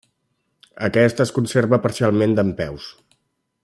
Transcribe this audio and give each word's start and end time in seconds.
Aquest 0.87 1.21
es 1.25 1.33
conserva 1.37 1.81
parcialment 1.85 2.37
dempeus. 2.43 2.93